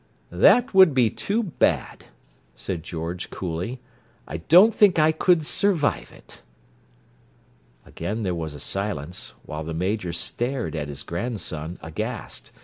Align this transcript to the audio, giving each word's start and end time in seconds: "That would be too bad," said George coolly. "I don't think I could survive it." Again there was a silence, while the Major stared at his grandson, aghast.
"That 0.33 0.73
would 0.73 0.95
be 0.95 1.11
too 1.11 1.43
bad," 1.43 2.05
said 2.55 2.81
George 2.81 3.29
coolly. 3.29 3.79
"I 4.27 4.37
don't 4.37 4.73
think 4.73 4.97
I 4.97 5.11
could 5.11 5.45
survive 5.45 6.11
it." 6.11 6.41
Again 7.85 8.23
there 8.23 8.33
was 8.33 8.55
a 8.55 8.59
silence, 8.59 9.35
while 9.45 9.63
the 9.63 9.75
Major 9.75 10.11
stared 10.11 10.75
at 10.75 10.87
his 10.87 11.03
grandson, 11.03 11.77
aghast. 11.83 12.51